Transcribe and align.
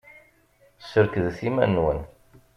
Serkdet 0.91 1.39
iman-nwen! 1.47 1.99